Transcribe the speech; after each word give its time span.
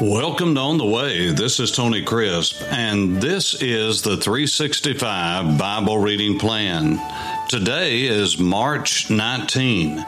Welcome 0.00 0.54
to 0.54 0.60
On 0.60 0.78
the 0.78 0.86
Way. 0.86 1.32
This 1.32 1.58
is 1.58 1.72
Tony 1.72 2.04
Crisp, 2.04 2.62
and 2.70 3.20
this 3.20 3.60
is 3.60 4.00
the 4.00 4.16
365 4.16 5.58
Bible 5.58 5.98
Reading 5.98 6.38
Plan. 6.38 7.00
Today 7.48 8.02
is 8.02 8.38
March 8.38 9.10
19, 9.10 10.06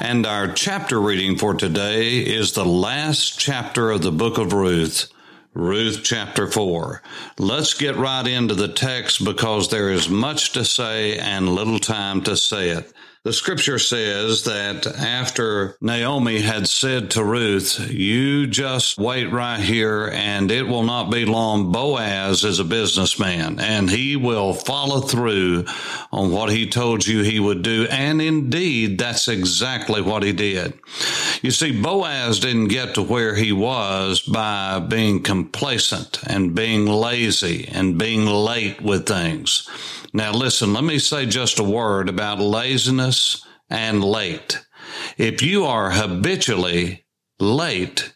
and 0.00 0.26
our 0.26 0.48
chapter 0.48 1.00
reading 1.00 1.38
for 1.38 1.54
today 1.54 2.18
is 2.18 2.54
the 2.54 2.64
last 2.64 3.38
chapter 3.38 3.92
of 3.92 4.02
the 4.02 4.10
book 4.10 4.36
of 4.36 4.52
Ruth. 4.52 5.08
Ruth 5.54 6.00
chapter 6.02 6.48
4. 6.48 7.00
Let's 7.38 7.74
get 7.74 7.94
right 7.94 8.26
into 8.26 8.56
the 8.56 8.66
text 8.66 9.24
because 9.24 9.68
there 9.68 9.90
is 9.90 10.08
much 10.08 10.52
to 10.54 10.64
say 10.64 11.18
and 11.18 11.48
little 11.48 11.78
time 11.78 12.22
to 12.22 12.36
say 12.36 12.70
it. 12.70 12.92
The 13.22 13.34
scripture 13.34 13.78
says 13.78 14.44
that 14.44 14.86
after 14.86 15.76
Naomi 15.82 16.40
had 16.40 16.66
said 16.66 17.10
to 17.10 17.22
Ruth, 17.22 17.90
You 17.90 18.46
just 18.46 18.96
wait 18.96 19.30
right 19.30 19.60
here 19.60 20.08
and 20.10 20.50
it 20.50 20.62
will 20.62 20.84
not 20.84 21.10
be 21.10 21.26
long. 21.26 21.70
Boaz 21.70 22.44
is 22.44 22.60
a 22.60 22.64
businessman 22.64 23.60
and 23.60 23.90
he 23.90 24.16
will 24.16 24.54
follow 24.54 25.02
through 25.02 25.66
on 26.10 26.32
what 26.32 26.50
he 26.50 26.66
told 26.66 27.06
you 27.06 27.22
he 27.22 27.38
would 27.38 27.60
do. 27.60 27.86
And 27.90 28.22
indeed, 28.22 28.96
that's 28.96 29.28
exactly 29.28 30.00
what 30.00 30.22
he 30.22 30.32
did. 30.32 30.72
You 31.42 31.50
see, 31.50 31.78
Boaz 31.78 32.40
didn't 32.40 32.68
get 32.68 32.94
to 32.94 33.02
where 33.02 33.34
he 33.34 33.52
was 33.52 34.22
by 34.22 34.78
being 34.78 35.22
complacent 35.22 36.22
and 36.26 36.54
being 36.54 36.86
lazy 36.86 37.68
and 37.68 37.98
being 37.98 38.24
late 38.24 38.80
with 38.80 39.06
things. 39.06 39.68
Now, 40.12 40.32
listen, 40.32 40.72
let 40.72 40.82
me 40.82 40.98
say 40.98 41.26
just 41.26 41.60
a 41.60 41.64
word 41.64 42.08
about 42.08 42.40
laziness 42.40 43.09
and 43.68 44.02
late. 44.02 44.64
If 45.16 45.42
you 45.42 45.64
are 45.64 45.90
habitually 45.90 47.04
late, 47.38 48.12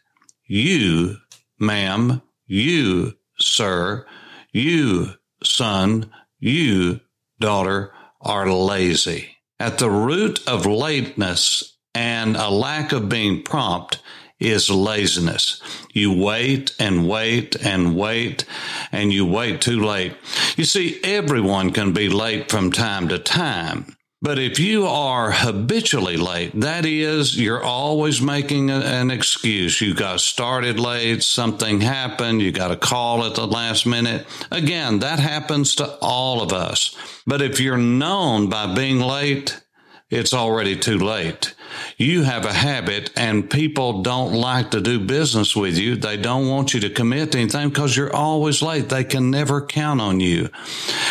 you, 0.47 1.17
ma'am, 1.59 2.23
you, 2.47 3.15
sir, 3.39 4.07
you, 4.53 5.15
son, 5.43 6.11
you, 6.39 7.01
daughter, 7.41 7.93
are 8.21 8.51
lazy. 8.51 9.37
At 9.61 9.79
the 9.79 9.91
root 9.91 10.47
of 10.47 10.67
lateness 10.67 11.79
and 11.95 12.37
a 12.37 12.51
lack 12.51 12.93
of 12.93 13.09
being 13.09 13.43
prompt 13.43 14.01
is 14.41 14.69
laziness. 14.69 15.61
You 15.93 16.13
wait 16.13 16.75
and 16.79 17.09
wait 17.09 17.57
and 17.65 17.97
wait 17.97 18.45
and 18.93 19.13
you 19.13 19.25
wait 19.25 19.61
too 19.61 19.81
late. 19.81 20.15
You 20.57 20.65
see, 20.65 21.01
everyone 21.03 21.71
can 21.71 21.93
be 21.93 22.09
late 22.09 22.51
from 22.51 22.73
time 22.73 23.09
to 23.09 23.19
time. 23.19 23.94
But 24.25 24.39
if 24.39 24.59
you 24.59 24.87
are 24.87 25.33
habitually 25.33 26.17
late, 26.17 26.59
that 26.59 26.87
is, 26.87 27.39
you're 27.39 27.63
always 27.63 28.23
making 28.23 28.71
a, 28.71 28.77
an 28.79 29.11
excuse. 29.11 29.83
You 29.83 29.93
got 29.93 30.19
started 30.19 30.81
late, 30.81 31.23
something 31.23 31.83
happened, 31.83 32.41
you 32.41 32.51
got 32.51 32.71
a 32.71 32.77
call 32.77 33.27
at 33.27 33.35
the 33.35 33.47
last 33.47 33.85
minute. 33.85 34.27
Again, 34.51 35.01
that 35.01 35.19
happens 35.19 35.75
to 35.75 35.99
all 36.01 36.41
of 36.41 36.55
us. 36.55 36.97
But 37.27 37.43
if 37.43 37.61
you're 37.61 37.77
known 37.77 38.49
by 38.49 38.75
being 38.75 38.99
late, 38.99 39.61
it's 40.09 40.33
already 40.33 40.79
too 40.79 40.99
late. 40.99 41.55
You 41.97 42.23
have 42.23 42.45
a 42.45 42.53
habit 42.53 43.11
and 43.17 43.49
people 43.49 44.03
don't 44.03 44.33
like 44.33 44.71
to 44.73 44.81
do 44.81 44.99
business 44.99 45.55
with 45.55 45.79
you. 45.79 45.97
They 45.97 46.17
don't 46.17 46.49
want 46.49 46.75
you 46.75 46.81
to 46.81 46.91
commit 46.91 47.33
to 47.33 47.39
anything 47.39 47.69
because 47.69 47.97
you're 47.97 48.15
always 48.15 48.63
late. 48.63 48.89
They 48.89 49.05
can 49.05 49.31
never 49.31 49.65
count 49.65 50.01
on 50.01 50.21
you. 50.21 50.49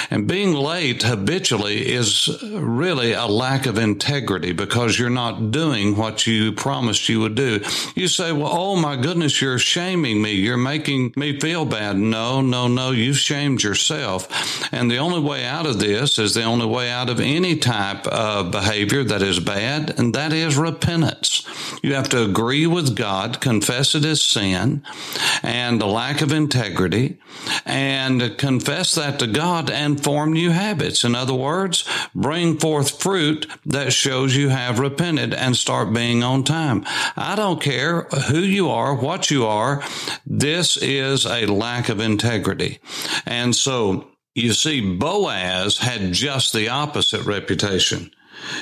And 0.10 0.28
being 0.28 0.54
late 0.54 1.04
habitually 1.04 1.92
is 1.92 2.30
really 2.44 3.14
a 3.14 3.26
lack 3.26 3.66
of 3.66 3.78
integrity 3.78 4.52
because 4.52 5.00
you're 5.00 5.10
not 5.10 5.52
doing 5.52 5.96
what 5.96 6.28
you 6.28 6.52
promised 6.52 7.10
you 7.10 7.20
would 7.22 7.36
do. 7.36 7.64
You 7.96 8.08
say, 8.08 8.32
well, 8.32 8.52
oh 8.52 8.76
my 8.76 8.96
goodness, 8.96 9.42
you're 9.42 9.60
shaming 9.60 10.22
me. 10.22 10.34
You're 10.34 10.58
making 10.58 11.14
me 11.16 11.40
feel 11.40 11.66
bad. 11.66 11.98
No, 11.98 12.42
no, 12.42 12.68
no. 12.68 12.92
You've 12.92 13.18
shamed 13.18 13.64
yourself. 13.64 14.28
And 14.74 14.92
the 14.92 14.98
only 14.98 15.22
way 15.22 15.46
out 15.46 15.66
of 15.66 15.80
this 15.80 16.20
is 16.20 16.34
the 16.34 16.44
only 16.44 16.66
way 16.66 16.92
out 16.92 17.10
of 17.10 17.20
any 17.20 17.56
type 17.56 18.06
of 18.08 18.52
behavior 18.52 19.04
that 19.04 19.22
is 19.22 19.40
bad, 19.40 19.98
and 19.98 20.14
that 20.16 20.34
is 20.34 20.43
repentance. 20.52 21.48
You 21.82 21.96
have 21.96 22.10
to 22.10 22.24
agree 22.24 22.68
with 22.68 22.96
God, 22.96 23.42
confess 23.42 23.96
it 23.96 24.06
as 24.06 24.22
sin 24.22 24.84
and 25.42 25.82
a 25.82 25.86
lack 25.86 26.22
of 26.22 26.32
integrity, 26.32 27.20
and 27.66 28.38
confess 28.38 28.96
that 28.96 29.20
to 29.20 29.28
God 29.28 29.70
and 29.70 30.02
form 30.02 30.34
new 30.34 30.52
habits. 30.52 31.04
In 31.04 31.16
other 31.16 31.34
words, 31.34 31.84
bring 32.14 32.58
forth 32.58 33.02
fruit 33.02 33.48
that 33.66 33.94
shows 33.94 34.36
you 34.36 34.50
have 34.50 34.80
repented 34.80 35.34
and 35.34 35.56
start 35.56 35.94
being 35.94 36.24
on 36.24 36.44
time. 36.44 36.86
I 37.16 37.36
don't 37.36 37.62
care 37.62 38.04
who 38.30 38.40
you 38.40 38.70
are, 38.70 38.96
what 38.96 39.32
you 39.32 39.46
are, 39.46 39.84
this 40.26 40.78
is 40.78 41.26
a 41.26 41.46
lack 41.46 41.90
of 41.90 42.00
integrity. 42.00 42.80
And 43.26 43.56
so, 43.56 44.08
you 44.36 44.54
see, 44.54 44.96
Boaz 44.96 45.78
had 45.78 46.14
just 46.14 46.54
the 46.54 46.70
opposite 46.70 47.26
reputation. 47.26 48.12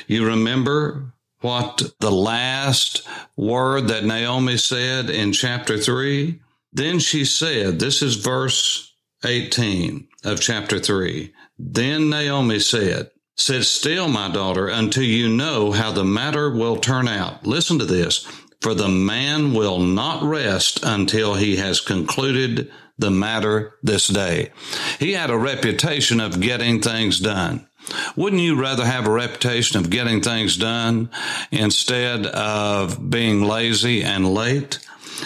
You 0.08 0.26
remember 0.26 1.14
what 1.42 1.82
the 2.00 2.12
last 2.12 3.08
word 3.36 3.88
that 3.90 4.06
Naomi 4.06 4.58
said 4.58 5.10
in 5.10 5.34
chapter 5.34 5.78
3? 5.78 6.40
Then 6.74 7.00
she 7.00 7.26
said, 7.26 7.80
This 7.80 8.02
is 8.02 8.16
verse 8.16 8.94
18 9.26 10.08
of 10.24 10.40
chapter 10.40 10.80
3. 10.80 11.34
Then 11.60 12.10
Naomi 12.10 12.60
said, 12.60 13.12
Sit 13.36 13.64
still, 13.64 14.08
my 14.08 14.30
daughter, 14.30 14.68
until 14.68 15.04
you 15.04 15.30
know 15.30 15.72
how 15.72 15.92
the 15.92 16.04
matter 16.04 16.50
will 16.50 16.78
turn 16.78 17.08
out. 17.08 17.46
Listen 17.46 17.80
to 17.80 17.86
this. 17.86 18.28
For 18.62 18.76
the 18.76 18.90
man 18.90 19.54
will 19.54 19.80
not 19.80 20.22
rest 20.22 20.82
until 20.84 21.34
he 21.34 21.56
has 21.56 21.80
concluded 21.80 22.72
the 23.00 23.10
matter 23.10 23.74
this 23.82 24.08
day. 24.08 24.52
He 25.00 25.14
had 25.14 25.32
a 25.32 25.38
reputation 25.38 26.20
of 26.20 26.40
getting 26.40 26.82
things 26.82 27.20
done. 27.20 27.68
Wouldn't 28.16 28.42
you 28.42 28.60
rather 28.60 28.86
have 28.86 29.08
a 29.08 29.12
reputation 29.12 29.80
of 29.80 29.90
getting 29.90 30.22
things 30.22 30.58
done 30.58 31.10
instead 31.52 32.26
of 32.28 33.10
being 33.10 33.44
lazy 33.44 34.04
and 34.04 34.34
late? 34.34 34.80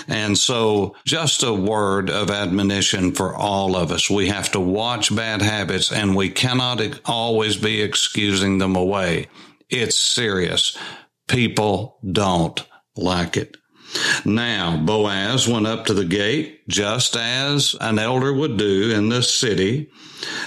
And 0.07 0.37
so, 0.37 0.95
just 1.05 1.43
a 1.43 1.53
word 1.53 2.09
of 2.09 2.29
admonition 2.29 3.13
for 3.13 3.35
all 3.35 3.75
of 3.75 3.91
us. 3.91 4.09
We 4.09 4.27
have 4.27 4.51
to 4.51 4.59
watch 4.59 5.15
bad 5.15 5.41
habits 5.41 5.91
and 5.91 6.15
we 6.15 6.29
cannot 6.29 6.81
always 7.05 7.55
be 7.55 7.81
excusing 7.81 8.57
them 8.57 8.75
away. 8.75 9.27
It's 9.69 9.95
serious. 9.95 10.77
People 11.27 11.97
don't 12.09 12.63
like 12.95 13.37
it. 13.37 13.57
Now, 14.25 14.77
Boaz 14.77 15.47
went 15.47 15.67
up 15.67 15.85
to 15.85 15.93
the 15.93 16.05
gate 16.05 16.67
just 16.67 17.15
as 17.15 17.75
an 17.79 17.99
elder 17.99 18.33
would 18.33 18.57
do 18.57 18.91
in 18.91 19.09
the 19.09 19.21
city. 19.21 19.89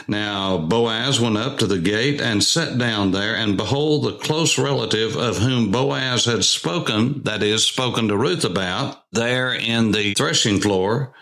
Now, 0.06 0.58
Boaz 0.58 1.20
went 1.20 1.36
up 1.38 1.58
to 1.58 1.66
the 1.66 1.78
gate 1.78 2.20
and 2.20 2.42
sat 2.42 2.78
down 2.78 3.12
there, 3.12 3.36
and 3.36 3.56
behold, 3.56 4.04
the 4.04 4.18
close 4.18 4.58
relative 4.58 5.16
of 5.16 5.38
whom 5.38 5.70
Boaz 5.70 6.24
had 6.24 6.44
spoken, 6.44 7.22
that 7.22 7.42
is, 7.42 7.64
spoken 7.64 8.08
to 8.08 8.16
Ruth 8.16 8.44
about, 8.44 9.04
there 9.12 9.52
in 9.52 9.92
the 9.92 10.14
threshing 10.14 10.60
floor, 10.60 11.14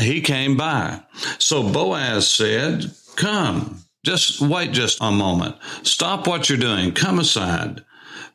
he 0.00 0.20
came 0.20 0.56
by. 0.56 1.02
So 1.38 1.62
Boaz 1.62 2.28
said, 2.28 2.92
Come, 3.16 3.84
just 4.04 4.40
wait 4.40 4.72
just 4.72 4.98
a 5.00 5.10
moment. 5.10 5.56
Stop 5.82 6.26
what 6.26 6.48
you're 6.48 6.58
doing. 6.58 6.92
Come 6.92 7.18
aside. 7.18 7.84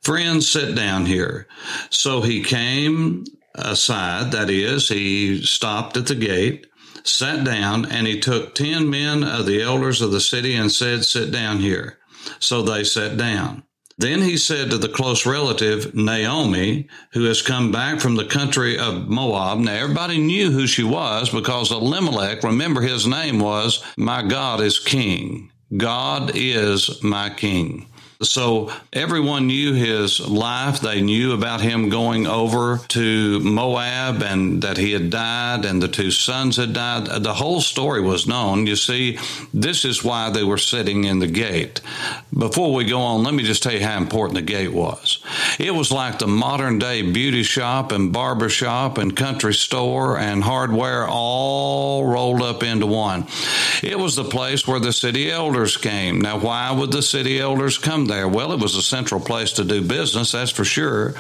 Friends, 0.02 0.50
sit 0.50 0.76
down 0.76 1.06
here. 1.06 1.48
So 1.90 2.22
he 2.22 2.44
came 2.44 3.26
aside, 3.56 4.32
that 4.32 4.50
is, 4.50 4.88
he 4.88 5.42
stopped 5.44 5.98
at 5.98 6.08
the 6.08 6.16
gate, 6.16 6.68
sat 7.04 7.44
down, 7.44 7.86
and 7.86 8.08
he 8.08 8.20
took 8.20 8.56
ten 8.56 8.90
men 8.90 9.24
of 9.24 9.46
the 9.46 9.62
elders 9.62 10.02
of 10.02 10.12
the 10.12 10.22
city 10.22 10.56
and 10.56 10.72
said, 10.72 11.06
Sit 11.06 11.32
down 11.32 11.60
here. 11.60 11.98
So 12.40 12.62
they 12.62 12.84
sat 12.84 13.18
down. 13.18 13.64
Then 13.98 14.22
he 14.22 14.38
said 14.38 14.70
to 14.70 14.78
the 14.78 14.88
close 14.88 15.26
relative, 15.26 15.94
Naomi, 15.94 16.88
who 17.12 17.26
has 17.26 17.42
come 17.42 17.70
back 17.70 18.00
from 18.00 18.16
the 18.16 18.26
country 18.26 18.80
of 18.80 19.10
Moab. 19.10 19.60
Now, 19.60 19.74
everybody 19.74 20.18
knew 20.18 20.52
who 20.52 20.68
she 20.68 20.86
was 20.86 21.30
because 21.30 21.70
Elimelech, 21.70 22.42
remember 22.44 22.80
his 22.80 23.06
name 23.06 23.40
was, 23.40 23.84
My 23.98 24.24
God 24.24 24.62
is 24.62 24.80
King. 24.80 25.52
God 25.76 26.32
is 26.34 27.04
my 27.04 27.30
King. 27.30 27.88
So 28.22 28.70
everyone 28.92 29.48
knew 29.48 29.72
his 29.72 30.20
life. 30.20 30.82
They 30.82 31.00
knew 31.00 31.32
about 31.32 31.62
him 31.62 31.88
going 31.88 32.28
over 32.28 32.82
to 32.90 33.40
Moab 33.40 34.22
and 34.22 34.62
that 34.62 34.76
he 34.76 34.92
had 34.92 35.10
died 35.10 35.64
and 35.64 35.82
the 35.82 35.88
two 35.88 36.12
sons 36.12 36.58
had 36.58 36.74
died. 36.74 37.06
The 37.24 37.34
whole 37.34 37.62
story 37.62 38.02
was 38.02 38.28
known. 38.28 38.68
You 38.68 38.76
see, 38.76 39.18
this 39.54 39.86
is 39.86 40.04
why 40.04 40.32
they 40.32 40.44
were 40.44 40.58
sitting 40.58 41.06
in 41.06 41.20
the 41.20 41.28
gate. 41.28 41.80
Before 42.38 42.74
we 42.74 42.84
go 42.84 43.00
on, 43.00 43.24
let 43.24 43.34
me 43.34 43.44
just 43.44 43.64
tell 43.64 43.72
you 43.72 43.86
how 43.86 43.96
important 43.96 44.36
the 44.36 44.42
gate 44.42 44.74
was. 44.74 45.24
It 45.58 45.74
was 45.74 45.90
like 45.90 46.20
the 46.20 46.28
modern 46.28 46.78
day 46.78 47.02
beauty 47.02 47.44
shop 47.44 47.94
and 47.94 48.12
barber 48.12 48.50
shop 48.50 48.98
and 48.98 49.16
country 49.16 49.54
store 49.54 50.18
and 50.20 50.44
hardware 50.44 51.08
all 51.08 52.06
rolled 52.06 52.42
up 52.42 52.64
into 52.64 52.86
one. 52.86 53.28
It 53.82 53.98
was 53.98 54.18
the 54.18 54.26
place 54.26 54.68
where 54.68 54.82
the 54.82 54.92
city 54.92 55.32
elders 55.32 55.78
came. 55.78 56.20
Now, 56.20 56.38
why 56.38 56.70
would 56.74 56.92
the 56.92 57.02
city 57.02 57.40
elders 57.40 57.78
come 57.78 58.09
there? 58.10 58.28
Well, 58.28 58.52
it 58.52 58.60
was 58.60 58.76
a 58.76 58.82
central 58.82 59.22
place 59.22 59.54
to 59.54 59.64
do 59.64 59.82
business, 59.82 60.34
that's 60.34 60.52
for 60.52 60.66
sure. 60.66 61.14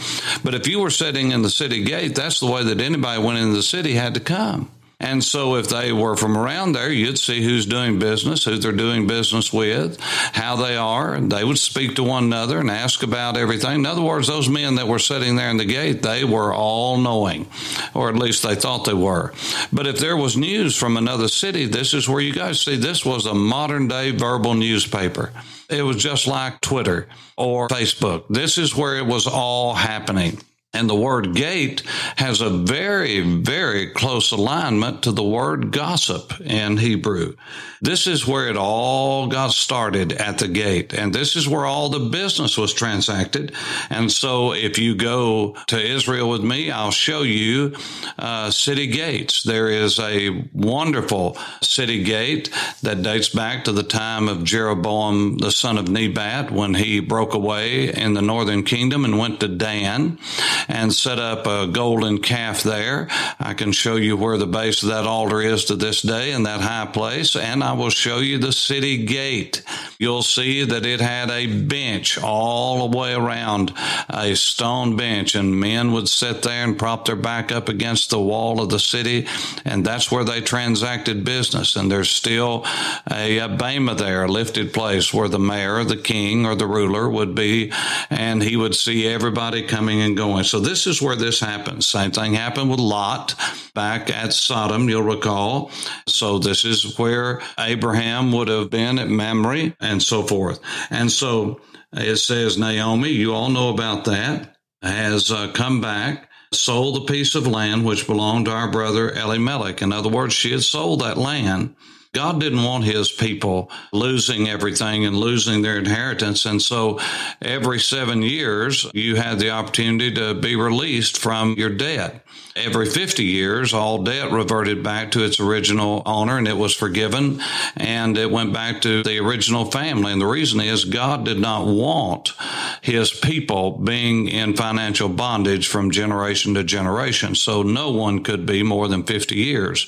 But 0.43 0.55
if 0.55 0.67
you 0.67 0.79
were 0.79 0.89
sitting 0.89 1.31
in 1.31 1.41
the 1.41 1.49
city 1.49 1.83
gate, 1.83 2.15
that's 2.15 2.41
the 2.41 2.47
way 2.51 2.63
that 2.65 2.81
anybody 2.81 3.23
went 3.23 3.39
into 3.39 3.55
the 3.55 3.63
city 3.63 3.93
had 3.93 4.15
to 4.15 4.19
come. 4.19 4.69
And 5.01 5.23
so 5.23 5.55
if 5.55 5.69
they 5.69 5.93
were 5.93 6.17
from 6.17 6.37
around 6.37 6.73
there, 6.73 6.91
you'd 6.91 7.17
see 7.17 7.41
who's 7.41 7.65
doing 7.65 7.99
business, 7.99 8.43
who 8.43 8.57
they're 8.57 8.73
doing 8.73 9.07
business 9.07 9.53
with, 9.53 9.97
how 10.01 10.57
they 10.57 10.75
are, 10.75 11.13
and 11.13 11.31
they 11.31 11.45
would 11.45 11.57
speak 11.57 11.95
to 11.95 12.03
one 12.03 12.25
another 12.25 12.59
and 12.59 12.69
ask 12.69 13.01
about 13.01 13.37
everything. 13.37 13.75
In 13.75 13.85
other 13.85 14.01
words, 14.01 14.27
those 14.27 14.49
men 14.49 14.75
that 14.75 14.89
were 14.89 14.99
sitting 14.99 15.37
there 15.37 15.49
in 15.49 15.55
the 15.55 15.63
gate, 15.63 16.01
they 16.01 16.25
were 16.25 16.53
all 16.53 16.97
knowing, 16.97 17.47
or 17.93 18.09
at 18.09 18.15
least 18.17 18.43
they 18.43 18.55
thought 18.55 18.83
they 18.83 18.93
were. 18.93 19.33
But 19.71 19.87
if 19.87 19.99
there 19.99 20.17
was 20.17 20.35
news 20.35 20.75
from 20.75 20.97
another 20.97 21.29
city, 21.29 21.65
this 21.65 21.93
is 21.93 22.09
where 22.09 22.21
you 22.21 22.33
guys 22.33 22.59
see 22.59 22.75
this 22.75 23.05
was 23.05 23.25
a 23.25 23.33
modern 23.33 23.87
day 23.87 24.11
verbal 24.11 24.53
newspaper. 24.53 25.31
It 25.69 25.83
was 25.83 25.95
just 25.95 26.27
like 26.27 26.59
Twitter 26.59 27.07
or 27.37 27.69
Facebook. 27.69 28.25
This 28.27 28.57
is 28.57 28.75
where 28.75 28.97
it 28.97 29.05
was 29.05 29.27
all 29.27 29.75
happening. 29.75 30.39
And 30.71 30.87
the 30.87 30.95
word 30.95 31.33
gate 31.33 31.81
has 32.17 32.41
a 32.41 32.49
very, 32.49 33.21
very 33.21 33.89
close 33.89 34.31
alignment 34.31 35.01
to 35.03 35.11
the 35.11 35.23
word 35.23 35.71
gossip 35.71 36.39
in 36.39 36.77
Hebrew. 36.77 37.33
This 37.81 38.05
is 38.05 38.27
where 38.27 38.47
it 38.47 38.55
all 38.55 39.27
got 39.27 39.51
started 39.51 40.11
at 40.13 40.37
the 40.37 40.47
gate. 40.47 40.93
And 40.93 41.11
this 41.11 41.35
is 41.35 41.47
where 41.47 41.65
all 41.65 41.89
the 41.89 42.09
business 42.11 42.55
was 42.55 42.71
transacted. 42.71 43.53
And 43.89 44.11
so 44.11 44.53
if 44.53 44.77
you 44.77 44.93
go 44.93 45.55
to 45.67 45.81
Israel 45.81 46.29
with 46.29 46.43
me, 46.43 46.69
I'll 46.69 46.91
show 46.91 47.23
you 47.23 47.75
uh, 48.19 48.51
city 48.51 48.87
gates. 48.87 49.41
There 49.41 49.69
is 49.69 49.97
a 49.97 50.47
wonderful 50.53 51.35
city 51.61 52.03
gate 52.03 52.51
that 52.83 53.01
dates 53.01 53.29
back 53.29 53.63
to 53.63 53.71
the 53.71 53.81
time 53.81 54.27
of 54.27 54.43
Jeroboam, 54.43 55.39
the 55.39 55.51
son 55.51 55.79
of 55.79 55.87
Nebat, 55.87 56.51
when 56.51 56.75
he 56.75 56.99
broke 56.99 57.33
away 57.33 57.91
in 57.91 58.13
the 58.13 58.21
northern 58.21 58.63
kingdom 58.63 59.03
and 59.03 59.17
went 59.17 59.39
to 59.39 59.47
Dan 59.47 60.19
and 60.67 60.93
set 60.93 61.19
up 61.19 61.47
a 61.47 61.67
golden 61.67 62.19
calf 62.19 62.63
there. 62.63 63.07
I 63.39 63.53
can 63.53 63.71
show 63.71 63.95
you 63.95 64.17
where 64.17 64.37
the 64.37 64.47
base 64.47 64.83
of 64.83 64.89
that 64.89 65.05
altar 65.05 65.41
is 65.41 65.65
to 65.65 65.75
this 65.75 66.01
day 66.01 66.31
in 66.31 66.43
that 66.43 66.61
high 66.61 66.87
place. 66.91 67.35
And 67.35 67.63
I 67.63 67.73
will 67.73 67.89
show 67.89 68.19
you 68.19 68.37
the 68.37 68.53
city 68.53 69.05
gate. 69.05 69.63
You'll 69.97 70.23
see 70.23 70.63
that 70.63 70.85
it 70.85 71.01
had 71.01 71.29
a 71.29 71.47
bench 71.47 72.17
all 72.21 72.87
the 72.87 72.97
way 72.97 73.13
around, 73.13 73.73
a 74.09 74.35
stone 74.35 74.95
bench, 74.95 75.35
and 75.35 75.59
men 75.59 75.91
would 75.91 76.07
sit 76.09 76.41
there 76.41 76.63
and 76.63 76.77
prop 76.77 77.05
their 77.05 77.15
back 77.15 77.51
up 77.51 77.69
against 77.69 78.09
the 78.09 78.19
wall 78.19 78.61
of 78.61 78.69
the 78.69 78.79
city, 78.79 79.27
and 79.65 79.85
that's 79.85 80.11
where 80.11 80.23
they 80.23 80.41
transacted 80.41 81.23
business. 81.23 81.75
And 81.75 81.91
there's 81.91 82.09
still 82.09 82.65
a, 83.11 83.39
a 83.39 83.49
bema 83.49 83.95
there, 83.95 84.23
a 84.23 84.31
lifted 84.31 84.73
place 84.73 85.13
where 85.13 85.27
the 85.27 85.39
mayor, 85.39 85.83
the 85.83 85.97
king, 85.97 86.45
or 86.45 86.55
the 86.55 86.67
ruler 86.67 87.09
would 87.09 87.35
be, 87.35 87.71
and 88.09 88.41
he 88.41 88.55
would 88.55 88.75
see 88.75 89.07
everybody 89.07 89.63
coming 89.63 90.01
and 90.01 90.15
going. 90.15 90.43
So 90.49 90.59
this 90.59 90.87
is 90.87 90.99
where 90.99 91.15
this 91.15 91.39
happens. 91.39 91.85
Same 91.85 92.09
thing 92.09 92.33
happened 92.33 92.71
with 92.71 92.79
Lot 92.79 93.35
back 93.75 94.09
at 94.09 94.33
Sodom, 94.33 94.89
you'll 94.89 95.03
recall. 95.03 95.69
So 96.07 96.39
this 96.39 96.65
is 96.65 96.97
where 96.97 97.41
Abraham 97.59 98.31
would 98.31 98.47
have 98.47 98.71
been 98.71 98.97
at 98.97 99.09
Mamre 99.09 99.75
and 99.79 100.01
so 100.01 100.23
forth. 100.23 100.59
And 100.89 101.11
so 101.11 101.61
it 101.93 102.15
says 102.17 102.57
Naomi, 102.57 103.09
you 103.09 103.33
all 103.33 103.49
know 103.49 103.69
about 103.69 104.05
that, 104.05 104.55
has 104.81 105.31
uh, 105.31 105.51
come 105.51 105.81
back, 105.81 106.29
sold 106.51 106.95
the 106.95 107.13
piece 107.13 107.35
of 107.35 107.45
land 107.45 107.85
which 107.85 108.07
belonged 108.07 108.45
to 108.45 108.51
our 108.51 108.71
brother 108.71 109.11
Elimelech. 109.11 109.83
In 109.83 109.93
other 109.93 110.09
words, 110.09 110.33
she 110.33 110.51
had 110.51 110.63
sold 110.63 111.01
that 111.01 111.17
land. 111.17 111.75
God 112.13 112.39
didn't 112.39 112.63
want 112.63 112.85
his 112.85 113.11
people 113.11 113.69
losing 113.93 114.49
everything 114.49 115.05
and 115.05 115.15
losing 115.15 115.61
their 115.61 115.77
inheritance. 115.77 116.45
And 116.45 116.59
so 116.59 116.99
every 117.41 117.79
seven 117.79 118.23
years, 118.23 118.89
you 118.93 119.15
had 119.15 119.39
the 119.39 119.51
opportunity 119.51 120.13
to 120.15 120.33
be 120.33 120.55
released 120.55 121.17
from 121.17 121.53
your 121.53 121.69
debt 121.69 122.25
every 122.59 122.85
50 122.85 123.23
years, 123.23 123.73
all 123.73 124.03
debt 124.03 124.31
reverted 124.31 124.83
back 124.83 125.11
to 125.11 125.23
its 125.23 125.39
original 125.39 126.01
owner 126.05 126.37
and 126.37 126.47
it 126.47 126.57
was 126.57 126.75
forgiven 126.75 127.41
and 127.77 128.17
it 128.17 128.29
went 128.29 128.53
back 128.53 128.81
to 128.81 129.03
the 129.03 129.17
original 129.19 129.65
family. 129.65 130.11
And 130.11 130.21
the 130.21 130.27
reason 130.27 130.59
is 130.59 130.85
God 130.85 131.25
did 131.25 131.39
not 131.39 131.65
want 131.65 132.33
his 132.81 133.11
people 133.11 133.77
being 133.77 134.27
in 134.27 134.55
financial 134.55 135.09
bondage 135.09 135.67
from 135.67 135.91
generation 135.91 136.53
to 136.55 136.63
generation. 136.63 137.35
So 137.35 137.63
no 137.63 137.91
one 137.91 138.23
could 138.23 138.45
be 138.45 138.63
more 138.63 138.87
than 138.87 139.03
50 139.03 139.35
years. 139.35 139.87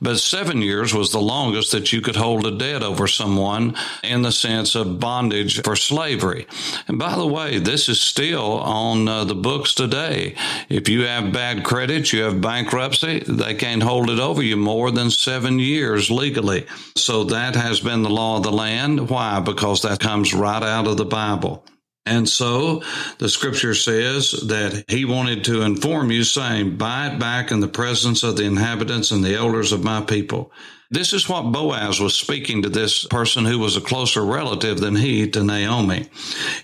But 0.00 0.18
seven 0.18 0.62
years 0.62 0.94
was 0.94 1.12
the 1.12 1.20
longest 1.20 1.72
that 1.72 1.92
you 1.92 2.00
could 2.00 2.16
hold 2.16 2.46
a 2.46 2.56
debt 2.56 2.82
over 2.82 3.06
someone 3.06 3.74
in 4.02 4.22
the 4.22 4.32
sense 4.32 4.74
of 4.74 5.00
bondage 5.00 5.62
for 5.62 5.76
slavery. 5.76 6.46
And 6.88 6.98
by 6.98 7.16
the 7.16 7.26
way, 7.26 7.58
this 7.58 7.88
is 7.88 8.00
still 8.00 8.58
on 8.60 9.08
uh, 9.08 9.24
the 9.24 9.34
books 9.34 9.74
today. 9.74 10.34
If 10.68 10.88
you 10.88 11.02
have 11.02 11.32
bad 11.32 11.64
credit, 11.64 11.81
you 11.90 12.22
have 12.22 12.40
bankruptcy, 12.40 13.20
they 13.20 13.54
can't 13.54 13.82
hold 13.82 14.10
it 14.10 14.18
over 14.18 14.42
you 14.42 14.56
more 14.56 14.90
than 14.90 15.10
seven 15.10 15.58
years 15.58 16.10
legally. 16.10 16.66
So 16.96 17.24
that 17.24 17.54
has 17.56 17.80
been 17.80 18.02
the 18.02 18.10
law 18.10 18.36
of 18.36 18.42
the 18.42 18.52
land. 18.52 19.08
Why? 19.08 19.40
Because 19.40 19.82
that 19.82 20.00
comes 20.00 20.34
right 20.34 20.62
out 20.62 20.86
of 20.86 20.96
the 20.96 21.04
Bible. 21.04 21.64
And 22.04 22.28
so 22.28 22.82
the 23.18 23.28
scripture 23.28 23.74
says 23.74 24.32
that 24.48 24.84
he 24.88 25.04
wanted 25.04 25.44
to 25.44 25.62
inform 25.62 26.10
you, 26.10 26.24
saying, 26.24 26.76
Buy 26.76 27.08
it 27.08 27.18
back 27.18 27.52
in 27.52 27.60
the 27.60 27.68
presence 27.68 28.22
of 28.22 28.36
the 28.36 28.44
inhabitants 28.44 29.12
and 29.12 29.24
the 29.24 29.36
elders 29.36 29.72
of 29.72 29.84
my 29.84 30.00
people. 30.00 30.52
This 30.90 31.12
is 31.12 31.28
what 31.28 31.52
Boaz 31.52 32.00
was 32.00 32.14
speaking 32.14 32.62
to 32.62 32.68
this 32.68 33.06
person 33.06 33.44
who 33.44 33.58
was 33.58 33.76
a 33.76 33.80
closer 33.80 34.24
relative 34.24 34.78
than 34.80 34.96
he 34.96 35.30
to 35.30 35.44
Naomi. 35.44 36.08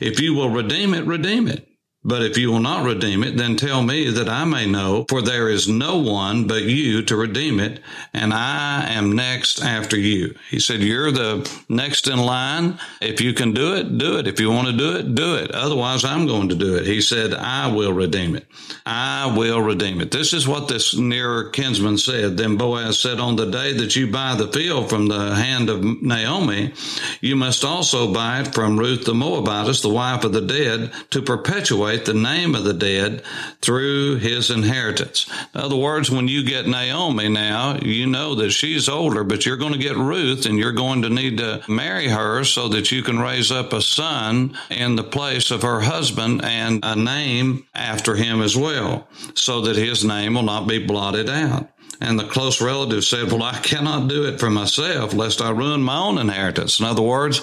If 0.00 0.20
you 0.20 0.34
will 0.34 0.50
redeem 0.50 0.92
it, 0.92 1.06
redeem 1.06 1.48
it. 1.48 1.67
But 2.04 2.22
if 2.22 2.38
you 2.38 2.52
will 2.52 2.60
not 2.60 2.86
redeem 2.86 3.24
it, 3.24 3.36
then 3.36 3.56
tell 3.56 3.82
me 3.82 4.08
that 4.08 4.28
I 4.28 4.44
may 4.44 4.66
know, 4.66 5.04
for 5.08 5.20
there 5.20 5.48
is 5.48 5.66
no 5.66 5.98
one 5.98 6.46
but 6.46 6.62
you 6.62 7.02
to 7.02 7.16
redeem 7.16 7.58
it, 7.58 7.80
and 8.14 8.32
I 8.32 8.86
am 8.88 9.16
next 9.16 9.60
after 9.60 9.98
you. 9.98 10.36
He 10.48 10.60
said, 10.60 10.80
You're 10.80 11.10
the 11.10 11.50
next 11.68 12.06
in 12.06 12.20
line. 12.20 12.78
If 13.00 13.20
you 13.20 13.34
can 13.34 13.52
do 13.52 13.74
it, 13.74 13.98
do 13.98 14.16
it. 14.16 14.28
If 14.28 14.38
you 14.38 14.48
want 14.48 14.68
to 14.68 14.76
do 14.76 14.96
it, 14.96 15.16
do 15.16 15.34
it. 15.34 15.50
Otherwise, 15.50 16.04
I'm 16.04 16.26
going 16.28 16.48
to 16.50 16.54
do 16.54 16.76
it. 16.76 16.86
He 16.86 17.00
said, 17.00 17.34
I 17.34 17.66
will 17.66 17.92
redeem 17.92 18.36
it. 18.36 18.46
I 18.86 19.34
will 19.36 19.60
redeem 19.60 20.00
it. 20.00 20.12
This 20.12 20.32
is 20.32 20.46
what 20.46 20.68
this 20.68 20.96
nearer 20.96 21.50
kinsman 21.50 21.98
said. 21.98 22.36
Then 22.36 22.56
Boaz 22.56 23.00
said, 23.00 23.18
On 23.18 23.34
the 23.34 23.50
day 23.50 23.72
that 23.72 23.96
you 23.96 24.06
buy 24.06 24.36
the 24.36 24.52
field 24.52 24.88
from 24.88 25.08
the 25.08 25.34
hand 25.34 25.68
of 25.68 25.82
Naomi, 25.82 26.72
you 27.20 27.34
must 27.34 27.64
also 27.64 28.14
buy 28.14 28.42
it 28.42 28.54
from 28.54 28.78
Ruth 28.78 29.04
the 29.04 29.14
Moabitess, 29.14 29.82
the 29.82 29.88
wife 29.88 30.22
of 30.22 30.32
the 30.32 30.40
dead, 30.40 30.92
to 31.10 31.20
perpetuate 31.20 31.97
the 32.04 32.14
name 32.14 32.54
of 32.54 32.64
the 32.64 32.72
dead 32.72 33.22
through 33.60 34.16
his 34.16 34.50
inheritance. 34.50 35.30
In 35.54 35.60
other 35.60 35.76
words, 35.76 36.10
when 36.10 36.28
you 36.28 36.44
get 36.44 36.66
Naomi 36.66 37.28
now, 37.28 37.78
you 37.80 38.06
know 38.06 38.34
that 38.36 38.50
she's 38.50 38.88
older, 38.88 39.24
but 39.24 39.46
you're 39.46 39.56
going 39.56 39.72
to 39.72 39.78
get 39.78 39.96
Ruth 39.96 40.46
and 40.46 40.58
you're 40.58 40.72
going 40.72 41.02
to 41.02 41.10
need 41.10 41.38
to 41.38 41.62
marry 41.68 42.08
her 42.08 42.44
so 42.44 42.68
that 42.68 42.92
you 42.92 43.02
can 43.02 43.18
raise 43.18 43.50
up 43.50 43.72
a 43.72 43.82
son 43.82 44.56
in 44.70 44.96
the 44.96 45.04
place 45.04 45.50
of 45.50 45.62
her 45.62 45.80
husband 45.80 46.44
and 46.44 46.80
a 46.84 46.96
name 46.96 47.66
after 47.74 48.14
him 48.16 48.42
as 48.42 48.56
well, 48.56 49.08
so 49.34 49.60
that 49.62 49.76
his 49.76 50.04
name 50.04 50.34
will 50.34 50.42
not 50.42 50.66
be 50.66 50.84
blotted 50.84 51.28
out. 51.28 51.68
And 52.00 52.18
the 52.18 52.24
close 52.24 52.60
relative 52.60 53.04
said, 53.04 53.32
Well, 53.32 53.42
I 53.42 53.58
cannot 53.58 54.08
do 54.08 54.24
it 54.26 54.38
for 54.38 54.50
myself 54.50 55.14
lest 55.14 55.40
I 55.40 55.50
ruin 55.50 55.82
my 55.82 55.98
own 55.98 56.18
inheritance. 56.18 56.78
In 56.78 56.86
other 56.86 57.02
words, 57.02 57.40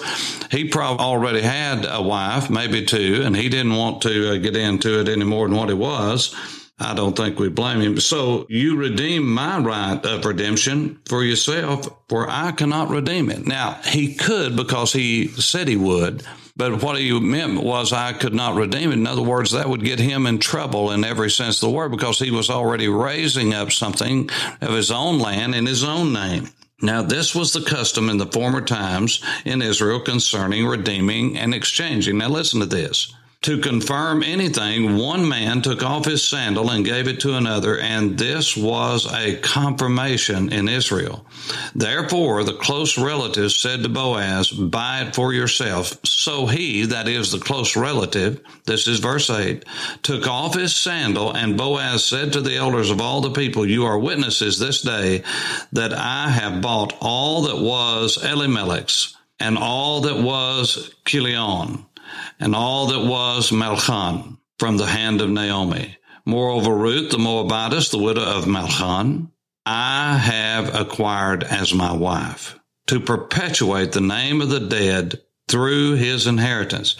he 0.50 0.68
probably 0.68 1.04
already 1.04 1.42
had 1.42 1.84
a 1.88 2.00
wife, 2.00 2.48
maybe 2.48 2.84
two, 2.84 3.22
and 3.24 3.36
he 3.36 3.48
didn't 3.48 3.76
want 3.76 4.02
to 4.02 4.34
uh, 4.34 4.36
get 4.38 4.56
into 4.56 5.00
it 5.00 5.08
any 5.08 5.24
more 5.24 5.46
than 5.46 5.56
what 5.56 5.68
he 5.68 5.74
was. 5.74 6.34
I 6.78 6.94
don't 6.94 7.16
think 7.16 7.38
we 7.38 7.48
blame 7.48 7.80
him. 7.80 8.00
So 8.00 8.46
you 8.50 8.76
redeem 8.76 9.26
my 9.26 9.58
right 9.58 10.04
of 10.04 10.24
redemption 10.24 11.00
for 11.06 11.24
yourself, 11.24 11.88
for 12.08 12.28
I 12.28 12.52
cannot 12.52 12.90
redeem 12.90 13.30
it. 13.30 13.46
Now, 13.46 13.80
he 13.84 14.14
could 14.14 14.56
because 14.56 14.92
he 14.92 15.28
said 15.28 15.68
he 15.68 15.76
would 15.76 16.22
but 16.56 16.82
what 16.82 16.98
he 16.98 17.18
meant 17.20 17.62
was 17.62 17.92
I 17.92 18.12
could 18.14 18.34
not 18.34 18.54
redeem 18.56 18.90
it. 18.90 18.94
In 18.94 19.06
other 19.06 19.22
words, 19.22 19.52
that 19.52 19.68
would 19.68 19.84
get 19.84 19.98
him 19.98 20.26
in 20.26 20.38
trouble 20.38 20.90
in 20.92 21.04
every 21.04 21.30
sense 21.30 21.62
of 21.62 21.68
the 21.68 21.76
word 21.76 21.90
because 21.90 22.18
he 22.18 22.30
was 22.30 22.50
already 22.50 22.88
raising 22.88 23.52
up 23.54 23.72
something 23.72 24.30
of 24.62 24.74
his 24.74 24.90
own 24.90 25.18
land 25.18 25.54
in 25.54 25.66
his 25.66 25.84
own 25.84 26.12
name. 26.12 26.48
Now, 26.82 27.02
this 27.02 27.34
was 27.34 27.52
the 27.52 27.62
custom 27.62 28.10
in 28.10 28.18
the 28.18 28.26
former 28.26 28.60
times 28.60 29.22
in 29.44 29.62
Israel 29.62 30.00
concerning 30.00 30.66
redeeming 30.66 31.38
and 31.38 31.54
exchanging. 31.54 32.18
Now, 32.18 32.28
listen 32.28 32.60
to 32.60 32.66
this. 32.66 33.14
To 33.46 33.58
confirm 33.58 34.24
anything, 34.24 34.96
one 34.96 35.28
man 35.28 35.62
took 35.62 35.80
off 35.80 36.04
his 36.04 36.26
sandal 36.26 36.68
and 36.68 36.84
gave 36.84 37.06
it 37.06 37.20
to 37.20 37.36
another, 37.36 37.78
and 37.78 38.18
this 38.18 38.56
was 38.56 39.06
a 39.12 39.36
confirmation 39.36 40.52
in 40.52 40.68
Israel. 40.68 41.24
Therefore, 41.72 42.42
the 42.42 42.54
close 42.54 42.98
relatives 42.98 43.54
said 43.54 43.84
to 43.84 43.88
Boaz, 43.88 44.50
Buy 44.50 45.02
it 45.02 45.14
for 45.14 45.32
yourself. 45.32 45.96
So 46.04 46.46
he, 46.46 46.86
that 46.86 47.06
is 47.06 47.30
the 47.30 47.38
close 47.38 47.76
relative, 47.76 48.40
this 48.64 48.88
is 48.88 48.98
verse 48.98 49.30
8, 49.30 49.64
took 50.02 50.26
off 50.26 50.54
his 50.54 50.74
sandal, 50.74 51.32
and 51.32 51.56
Boaz 51.56 52.04
said 52.04 52.32
to 52.32 52.40
the 52.40 52.56
elders 52.56 52.90
of 52.90 53.00
all 53.00 53.20
the 53.20 53.30
people, 53.30 53.64
You 53.64 53.84
are 53.84 53.96
witnesses 53.96 54.58
this 54.58 54.82
day 54.82 55.22
that 55.70 55.92
I 55.92 56.30
have 56.30 56.60
bought 56.60 56.96
all 57.00 57.42
that 57.42 57.58
was 57.58 58.18
Elimelech's 58.24 59.16
and 59.38 59.56
all 59.56 60.00
that 60.00 60.20
was 60.20 60.92
Chilion 61.04 61.86
and 62.38 62.54
all 62.54 62.86
that 62.86 63.06
was 63.06 63.50
Mahlon 63.50 64.38
from 64.58 64.76
the 64.76 64.86
hand 64.86 65.20
of 65.20 65.30
Naomi. 65.30 65.96
Moreover, 66.24 66.74
Ruth 66.74 67.10
the 67.10 67.18
Moabitess, 67.18 67.90
the 67.90 67.98
widow 67.98 68.22
of 68.22 68.46
Mahlon, 68.46 69.30
I 69.64 70.16
have 70.16 70.74
acquired 70.74 71.44
as 71.44 71.74
my 71.74 71.92
wife 71.92 72.58
to 72.86 73.00
perpetuate 73.00 73.92
the 73.92 74.00
name 74.00 74.40
of 74.40 74.48
the 74.48 74.60
dead 74.60 75.20
through 75.48 75.94
his 75.94 76.26
inheritance, 76.26 76.96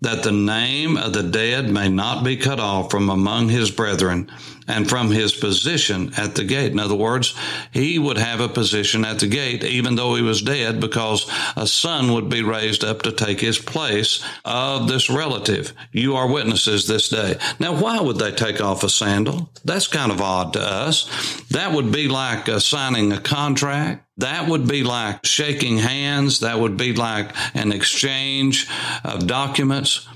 that 0.00 0.22
the 0.22 0.32
name 0.32 0.96
of 0.96 1.12
the 1.12 1.22
dead 1.22 1.70
may 1.70 1.88
not 1.88 2.24
be 2.24 2.36
cut 2.36 2.58
off 2.58 2.90
from 2.90 3.10
among 3.10 3.48
his 3.48 3.70
brethren 3.70 4.30
and 4.66 4.88
from 4.88 5.10
his 5.10 5.34
position 5.34 6.12
at 6.16 6.34
the 6.34 6.44
gate. 6.44 6.72
In 6.72 6.78
other 6.78 6.94
words, 6.94 7.34
he 7.72 7.98
would 7.98 8.16
have 8.16 8.40
a 8.40 8.48
position 8.48 9.04
at 9.04 9.18
the 9.18 9.26
gate 9.26 9.64
even 9.64 9.96
though 9.96 10.14
he 10.14 10.22
was 10.22 10.42
dead 10.42 10.80
because 10.80 11.30
a 11.56 11.66
son 11.66 12.12
would 12.12 12.28
be 12.28 12.42
raised 12.42 12.84
up 12.84 13.02
to 13.02 13.12
take 13.12 13.40
his 13.40 13.58
place 13.58 14.24
of 14.44 14.88
this 14.88 15.10
relative. 15.10 15.72
You 15.92 16.16
are 16.16 16.30
witnesses 16.30 16.86
this 16.86 17.08
day. 17.08 17.38
Now, 17.58 17.80
why 17.80 18.00
would 18.00 18.18
they 18.18 18.32
take 18.32 18.60
off 18.60 18.84
a 18.84 18.88
sandal? 18.88 19.50
That's 19.64 19.88
kind 19.88 20.12
of 20.12 20.20
odd 20.20 20.52
to 20.54 20.60
us. 20.60 21.08
That 21.50 21.72
would 21.72 21.92
be 21.92 22.08
like 22.08 22.48
uh, 22.48 22.60
signing 22.60 23.12
a 23.12 23.20
contract. 23.20 24.06
That 24.20 24.48
would 24.48 24.66
be 24.66 24.82
like 24.82 25.24
shaking 25.24 25.78
hands. 25.78 26.40
That 26.40 26.58
would 26.58 26.76
be 26.76 26.94
like 26.94 27.34
an 27.54 27.72
exchange 27.72 28.68
of 29.04 29.26
documents. 29.26 30.08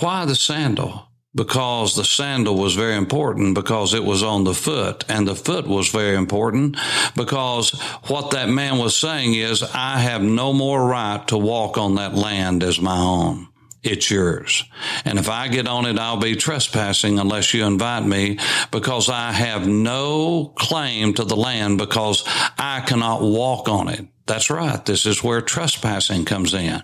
Why 0.00 0.24
the 0.24 0.34
sandal? 0.34 1.08
because 1.34 1.94
the 1.94 2.04
sandal 2.04 2.56
was 2.56 2.74
very 2.74 2.96
important 2.96 3.54
because 3.54 3.94
it 3.94 4.02
was 4.02 4.22
on 4.22 4.44
the 4.44 4.54
foot 4.54 5.04
and 5.08 5.28
the 5.28 5.36
foot 5.36 5.66
was 5.68 5.88
very 5.88 6.16
important 6.16 6.76
because 7.14 7.70
what 8.08 8.32
that 8.32 8.48
man 8.48 8.78
was 8.78 8.96
saying 8.96 9.34
is 9.34 9.62
I 9.62 9.98
have 9.98 10.22
no 10.22 10.52
more 10.52 10.84
right 10.84 11.26
to 11.28 11.38
walk 11.38 11.78
on 11.78 11.94
that 11.94 12.14
land 12.14 12.64
as 12.64 12.80
my 12.80 12.98
own. 12.98 13.46
It's 13.82 14.10
yours. 14.10 14.64
And 15.04 15.18
if 15.18 15.28
I 15.28 15.48
get 15.48 15.68
on 15.68 15.86
it, 15.86 15.98
I'll 15.98 16.16
be 16.16 16.34
trespassing 16.34 17.18
unless 17.18 17.54
you 17.54 17.64
invite 17.64 18.04
me 18.04 18.38
because 18.72 19.08
I 19.08 19.32
have 19.32 19.68
no 19.68 20.52
claim 20.56 21.14
to 21.14 21.24
the 21.24 21.36
land 21.36 21.78
because 21.78 22.24
I 22.58 22.80
cannot 22.80 23.22
walk 23.22 23.68
on 23.68 23.88
it. 23.88 24.06
That's 24.26 24.50
right. 24.50 24.84
This 24.84 25.06
is 25.06 25.24
where 25.24 25.40
trespassing 25.40 26.26
comes 26.26 26.52
in. 26.52 26.82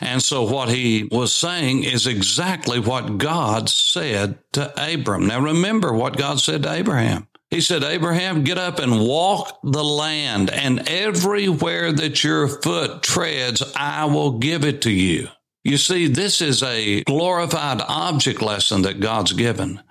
And 0.00 0.22
so 0.22 0.44
what 0.44 0.70
he 0.70 1.08
was 1.10 1.32
saying 1.32 1.84
is 1.84 2.06
exactly 2.06 2.80
what 2.80 3.18
God 3.18 3.68
said 3.68 4.38
to 4.52 4.72
Abram. 4.82 5.26
Now 5.26 5.40
remember 5.40 5.92
what 5.92 6.16
God 6.16 6.40
said 6.40 6.62
to 6.62 6.72
Abraham. 6.72 7.28
He 7.50 7.60
said, 7.60 7.82
Abraham, 7.82 8.44
get 8.44 8.58
up 8.58 8.78
and 8.78 9.00
walk 9.00 9.58
the 9.64 9.82
land, 9.82 10.50
and 10.50 10.88
everywhere 10.88 11.92
that 11.92 12.22
your 12.22 12.46
foot 12.46 13.02
treads, 13.02 13.60
I 13.74 14.04
will 14.04 14.38
give 14.38 14.64
it 14.64 14.82
to 14.82 14.90
you. 14.90 15.28
You 15.62 15.76
see, 15.76 16.06
this 16.06 16.40
is 16.40 16.62
a 16.62 17.02
glorified 17.04 17.82
object 17.86 18.40
lesson 18.40 18.82
that 18.82 19.00
God's 19.00 19.32
given. 19.32 19.82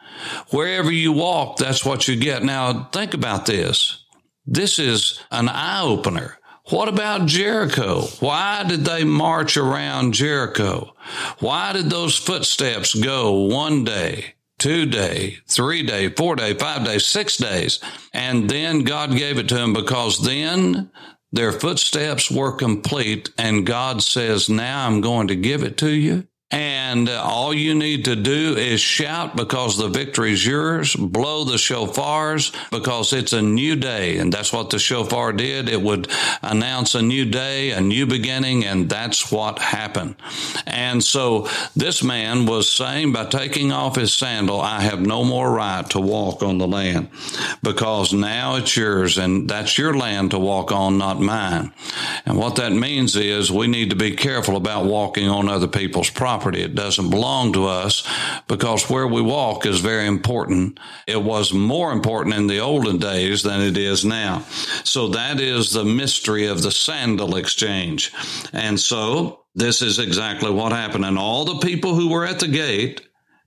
Wherever 0.50 0.92
you 0.92 1.12
walk, 1.12 1.58
that's 1.58 1.86
what 1.86 2.08
you 2.08 2.16
get. 2.16 2.44
Now, 2.44 2.86
think 2.92 3.14
about 3.14 3.46
this. 3.46 4.06
This 4.46 4.80
is 4.80 5.20
an 5.32 5.48
eye 5.48 5.82
opener. 5.82 6.40
What 6.70 6.88
about 6.88 7.28
Jericho? 7.28 8.02
Why 8.20 8.64
did 8.68 8.86
they 8.86 9.04
march 9.04 9.58
around 9.58 10.14
Jericho? 10.14 10.94
Why 11.40 11.74
did 11.74 11.90
those 11.90 12.16
footsteps 12.18 12.94
go 12.94 13.32
one 13.34 13.84
day, 13.84 14.36
two 14.58 14.86
day, 14.86 15.38
three 15.48 15.84
day, 15.84 16.10
four 16.10 16.36
day, 16.36 16.54
five 16.54 16.86
days, 16.86 17.06
six 17.06 17.38
days? 17.38 17.80
And 18.14 18.50
then 18.50 18.84
God 18.84 19.16
gave 19.16 19.38
it 19.40 19.48
to 19.50 19.56
them 19.56 19.74
because 19.74 20.24
then 20.24 20.92
their 21.32 21.52
footsteps 21.52 22.32
were 22.32 22.52
complete 22.52 23.30
and 23.38 23.66
God 23.66 24.02
says, 24.02 24.50
now 24.50 24.88
I'm 24.88 25.02
going 25.02 25.28
to 25.28 25.36
give 25.36 25.64
it 25.64 25.78
to 25.78 25.90
you. 25.90 26.28
And 26.52 27.08
all 27.10 27.54
you 27.54 27.76
need 27.76 28.06
to 28.06 28.16
do 28.16 28.56
is 28.58 28.82
shout 28.82 29.36
because 29.36 29.78
the 29.78 29.88
victory 29.88 30.34
is 30.34 30.44
yours. 30.44 30.96
Blow 30.96 31.44
the 31.44 31.58
shofars 31.58 32.56
because 32.72 33.14
it's 33.14 33.34
a 33.34 33.42
new 33.42 33.76
day. 33.76 34.18
And 34.18 34.34
that's 34.34 34.52
what 34.52 34.72
the 34.72 34.80
shofar 34.80 35.32
did. 35.34 35.70
It 35.70 35.80
would 35.80 36.08
announce 36.42 36.96
a 36.96 37.04
new 37.04 37.26
day, 37.26 37.70
a 37.70 37.82
new 37.82 38.08
beginning. 38.08 38.66
And 38.66 38.90
that's 38.90 39.32
what 39.32 39.60
happened. 39.60 40.16
And 40.66 41.04
so 41.04 41.48
this 41.76 42.02
man 42.02 42.48
was 42.48 42.72
saying 42.72 43.14
by 43.14 43.26
taking 43.26 43.72
off 43.72 43.96
his 43.96 44.12
sandal, 44.12 44.60
I 44.60 44.82
have 44.82 45.02
no 45.02 45.24
more 45.24 45.52
right 45.52 45.88
to 45.92 46.00
walk 46.00 46.42
on 46.42 46.58
the 46.58 46.68
land 46.68 47.10
because 47.62 48.12
now 48.12 48.56
it's 48.56 48.76
yours 48.76 49.20
and 49.20 49.48
that's 49.48 49.78
your 49.78 49.94
land 49.94 50.32
to 50.32 50.40
walk 50.40 50.72
on, 50.72 50.98
not 50.98 51.20
mine. 51.20 51.72
And 52.26 52.40
what 52.40 52.56
that 52.56 52.72
means 52.72 53.16
is 53.16 53.52
we 53.52 53.68
need 53.68 53.92
to 53.92 53.96
be 53.96 54.16
careful 54.16 54.56
about 54.56 54.86
walking 54.86 55.30
on 55.30 55.48
other 55.48 55.68
people's 55.68 56.10
property 56.10 56.39
property. 56.40 56.62
It 56.62 56.74
doesn't 56.74 57.10
belong 57.10 57.52
to 57.54 57.66
us 57.66 58.08
because 58.48 58.90
where 58.90 59.08
we 59.08 59.22
walk 59.22 59.66
is 59.66 59.82
very 59.82 60.08
important. 60.08 60.80
It 61.06 61.22
was 61.22 61.52
more 61.52 61.92
important 61.92 62.36
in 62.36 62.48
the 62.48 62.60
olden 62.60 62.98
days 62.98 63.44
than 63.44 63.60
it 63.60 63.78
is 63.78 64.06
now. 64.06 64.46
So 64.86 65.10
that 65.10 65.42
is 65.42 65.72
the 65.72 65.84
mystery 65.84 66.48
of 66.48 66.62
the 66.62 66.72
sandal 66.72 67.36
exchange. 67.36 68.14
And 68.54 68.80
so 68.80 69.44
this 69.54 69.82
is 69.82 70.00
exactly 70.00 70.50
what 70.50 70.72
happened. 70.72 71.04
And 71.04 71.20
all 71.20 71.44
the 71.44 71.60
people 71.60 71.94
who 71.94 72.10
were 72.10 72.26
at 72.26 72.40
the 72.40 72.48
gate 72.48 73.02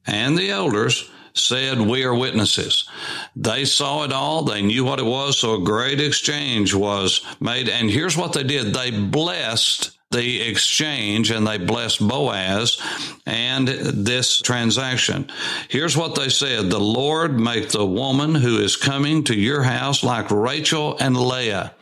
and 0.07 0.37
the 0.37 0.51
elders 0.51 1.11
said, 1.33 1.81
We 1.81 2.05
are 2.05 2.15
witnesses. 2.15 2.87
They 3.35 3.65
saw 3.65 4.05
it 4.05 4.13
all. 4.13 4.43
They 4.43 4.61
knew 4.61 4.85
what 4.85 4.99
it 4.99 5.07
was. 5.07 5.39
So 5.39 5.55
a 5.55 5.65
great 5.65 5.99
exchange 5.99 6.75
was 6.75 7.25
made. 7.41 7.71
And 7.71 7.91
here's 7.91 8.19
what 8.19 8.35
they 8.35 8.43
did 8.43 8.75
they 8.75 8.91
blessed 8.91 9.99
the 10.13 10.43
exchange 10.43 11.31
and 11.31 11.47
they 11.47 11.59
bless 11.59 11.97
Boaz 11.97 12.81
and 13.27 13.69
this 13.69 14.41
transaction. 14.41 15.31
Here's 15.69 15.97
what 15.97 16.15
they 16.15 16.29
said 16.29 16.71
The 16.71 16.79
Lord 16.79 17.39
make 17.39 17.71
the 17.71 17.87
woman 17.87 18.35
who 18.35 18.59
is 18.59 18.77
coming 18.77 19.25
to 19.25 19.35
your 19.35 19.63
house 19.63 20.03
like 20.05 20.31
Rachel 20.31 20.97
and 20.99 21.17
Leah. 21.17 21.75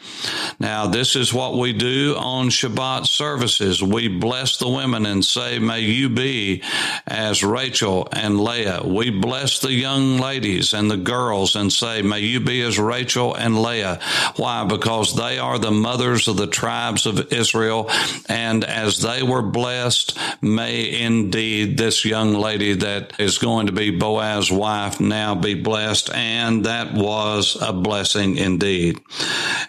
Now, 0.59 0.87
this 0.87 1.17
is 1.17 1.33
what 1.33 1.57
we 1.57 1.73
do 1.73 2.17
on 2.19 2.51
Shabbat 2.51 3.07
services. 3.07 3.83
We 3.83 4.09
bless 4.09 4.59
the 4.59 4.69
women 4.69 5.07
and 5.07 5.25
say, 5.25 5.59
May 5.59 5.81
you 5.81 6.09
be 6.09 6.63
as 7.07 7.43
Rachel 7.43 8.09
and 8.13 8.39
Leah. 8.39 8.83
We 8.85 9.11
bless 9.11 9.61
the 9.61 9.73
young 9.73 10.19
ladies 10.19 10.75
and 10.75 10.91
the 10.91 10.97
girls 10.97 11.57
and 11.57 11.73
say, 11.73 12.03
May 12.03 12.21
you 12.21 12.41
be 12.41 12.61
as 12.63 12.79
Rachel 12.79 13.35
and 13.35 13.63
Leah. 13.63 14.01
Why? 14.37 14.65
Because 14.65 15.17
they 15.17 15.39
are 15.39 15.59
the 15.59 15.71
mothers 15.71 16.29
of 16.29 16.37
the 16.37 16.47
tribes 16.47 17.07
of 17.07 17.33
Israel 17.33 17.91
and 18.29 18.65
as 18.65 19.01
they 19.01 19.23
were 19.23 19.43
blessed, 19.43 20.19
may 20.41 21.01
indeed 21.01 21.79
this 21.79 22.05
young 22.05 22.35
lady 22.35 22.75
that 22.75 23.19
is 23.19 23.39
going 23.39 23.67
to 23.67 23.73
be 23.73 23.91
Boaz's 23.91 24.51
wife 24.51 25.01
now 25.01 25.35
be 25.35 25.55
blessed. 25.55 26.11
And 26.13 26.65
that 26.65 26.95
was 26.95 27.57
a 27.61 27.73
blessing 27.73 28.37
indeed. 28.37 29.01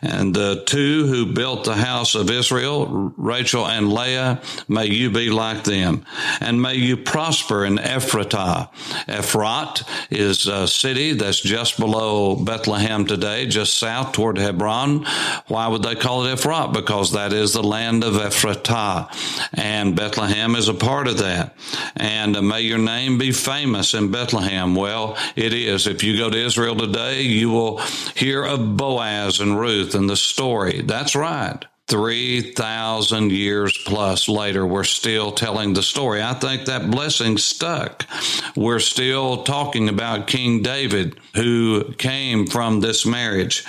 And 0.01 0.33
the 0.33 0.63
two 0.65 1.07
who 1.07 1.33
built 1.33 1.63
the 1.63 1.75
house 1.75 2.15
of 2.15 2.29
Israel, 2.29 3.13
Rachel 3.17 3.65
and 3.65 3.91
Leah, 3.91 4.41
may 4.67 4.87
you 4.87 5.09
be 5.09 5.29
like 5.29 5.63
them. 5.63 6.05
And 6.39 6.61
may 6.61 6.75
you 6.75 6.97
prosper 6.97 7.65
in 7.65 7.77
Ephratah. 7.77 8.69
Ephrat 9.07 9.83
is 10.09 10.47
a 10.47 10.67
city 10.67 11.13
that's 11.13 11.41
just 11.41 11.79
below 11.79 12.35
Bethlehem 12.35 13.05
today, 13.05 13.45
just 13.45 13.77
south 13.77 14.13
toward 14.13 14.37
Hebron. 14.37 15.05
Why 15.47 15.67
would 15.67 15.83
they 15.83 15.95
call 15.95 16.25
it 16.25 16.37
Ephrat? 16.37 16.73
Because 16.73 17.13
that 17.13 17.33
is 17.33 17.53
the 17.53 17.63
land 17.63 18.03
of 18.03 18.13
Ephratah 18.13 18.40
Ephratah. 18.41 19.49
And 19.53 19.95
Bethlehem 19.95 20.55
is 20.55 20.67
a 20.67 20.73
part 20.73 21.07
of 21.07 21.19
that. 21.19 21.55
And 21.95 22.35
uh, 22.35 22.41
may 22.41 22.61
your 22.61 22.77
name 22.77 23.17
be 23.17 23.31
famous 23.31 23.93
in 23.93 24.11
Bethlehem. 24.11 24.75
Well, 24.75 25.17
it 25.35 25.53
is. 25.53 25.87
If 25.87 26.03
you 26.03 26.17
go 26.17 26.29
to 26.29 26.37
Israel 26.37 26.75
today, 26.75 27.21
you 27.21 27.49
will 27.49 27.77
hear 28.15 28.43
of 28.43 28.77
Boaz 28.77 29.39
and 29.39 29.59
Ruth 29.59 29.95
and 29.95 30.09
the 30.09 30.17
story. 30.17 30.81
That's 30.81 31.15
right. 31.15 31.63
3,000 31.91 33.33
years 33.33 33.77
plus 33.85 34.29
later, 34.29 34.65
we're 34.65 34.85
still 34.85 35.33
telling 35.33 35.73
the 35.73 35.83
story. 35.83 36.23
I 36.23 36.33
think 36.33 36.65
that 36.65 36.89
blessing 36.89 37.37
stuck. 37.37 38.07
We're 38.55 38.79
still 38.79 39.43
talking 39.43 39.89
about 39.89 40.25
King 40.25 40.61
David, 40.61 41.19
who 41.35 41.91
came 41.97 42.47
from 42.47 42.79
this 42.79 43.05
marriage. 43.05 43.65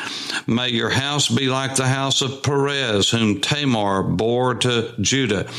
May 0.46 0.68
your 0.68 0.90
house 0.90 1.28
be 1.28 1.48
like 1.48 1.74
the 1.74 1.88
house 1.88 2.22
of 2.22 2.44
Perez, 2.44 3.10
whom 3.10 3.40
Tamar 3.40 4.04
bore 4.04 4.54
to 4.54 4.94
Judah. 5.00 5.50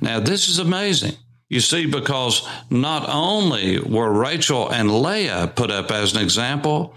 Now, 0.00 0.20
this 0.20 0.46
is 0.46 0.60
amazing. 0.60 1.16
You 1.52 1.60
see, 1.60 1.84
because 1.84 2.48
not 2.70 3.06
only 3.06 3.78
were 3.78 4.10
Rachel 4.10 4.70
and 4.70 5.02
Leah 5.02 5.52
put 5.54 5.70
up 5.70 5.90
as 5.90 6.14
an 6.14 6.22
example, 6.22 6.94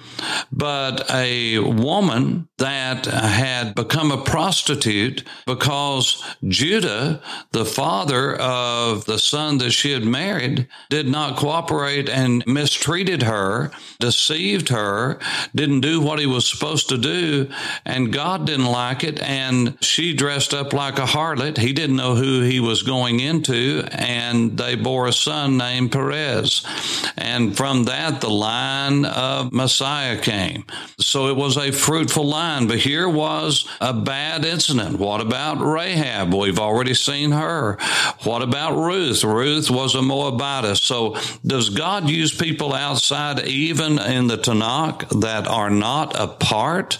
but 0.49 1.11
a 1.11 1.59
woman 1.59 2.47
that 2.57 3.05
had 3.05 3.75
become 3.75 4.11
a 4.11 4.23
prostitute 4.23 5.25
because 5.45 6.23
Judah, 6.47 7.21
the 7.51 7.65
father 7.65 8.33
of 8.37 9.03
the 9.03 9.19
son 9.19 9.57
that 9.57 9.71
she 9.71 9.91
had 9.91 10.05
married, 10.05 10.69
did 10.89 11.09
not 11.09 11.35
cooperate 11.35 12.07
and 12.07 12.41
mistreated 12.47 13.23
her, 13.23 13.71
deceived 13.99 14.69
her, 14.69 15.19
didn't 15.53 15.81
do 15.81 15.99
what 15.99 16.19
he 16.19 16.25
was 16.25 16.47
supposed 16.47 16.87
to 16.87 16.97
do, 16.97 17.49
and 17.83 18.13
God 18.13 18.47
didn't 18.47 18.67
like 18.67 19.03
it. 19.03 19.21
And 19.21 19.77
she 19.83 20.13
dressed 20.13 20.53
up 20.53 20.71
like 20.71 20.97
a 20.97 21.01
harlot. 21.01 21.57
He 21.57 21.73
didn't 21.73 21.97
know 21.97 22.15
who 22.15 22.39
he 22.39 22.61
was 22.61 22.83
going 22.83 23.19
into, 23.19 23.85
and 23.91 24.44
they 24.51 24.75
bore 24.75 25.07
a 25.07 25.13
son 25.13 25.57
named 25.57 25.91
Perez. 25.91 26.65
And 27.17 27.55
from 27.55 27.85
that, 27.85 28.21
the 28.21 28.29
line 28.29 29.05
of 29.05 29.51
Messiah 29.51 30.17
came. 30.19 30.65
So 30.99 31.27
it 31.27 31.35
was 31.35 31.57
a 31.57 31.71
fruitful 31.71 32.25
line. 32.25 32.67
But 32.67 32.79
here 32.79 33.09
was 33.09 33.67
a 33.81 33.93
bad 33.93 34.45
incident. 34.45 34.99
What 34.99 35.21
about 35.21 35.59
Rahab? 35.59 36.33
We've 36.33 36.59
already 36.59 36.93
seen 36.93 37.31
her. 37.31 37.77
What 38.23 38.41
about 38.41 38.75
Ruth? 38.75 39.23
Ruth 39.23 39.69
was 39.69 39.95
a 39.95 40.01
Moabitess. 40.01 40.81
So 40.81 41.17
does 41.45 41.69
God 41.69 42.09
use 42.09 42.35
people 42.35 42.73
outside, 42.73 43.47
even 43.47 43.99
in 43.99 44.27
the 44.27 44.37
Tanakh, 44.37 45.21
that 45.21 45.47
are 45.47 45.69
not 45.69 46.19
a 46.19 46.27
part 46.27 46.97